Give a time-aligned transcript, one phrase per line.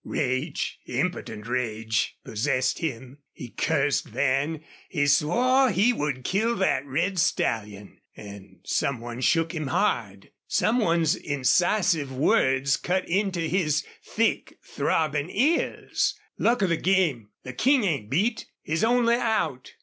[0.03, 3.19] Rage, impotent rage, possessed him.
[3.33, 7.99] He cursed Van, he swore he would kill that red stallion.
[8.17, 10.31] And some one shook him hard.
[10.47, 17.29] Some one's incisive words cut into his thick, throbbing ears: "Luck of the game!
[17.43, 18.47] The King ain't beat!
[18.63, 19.71] He's only out!"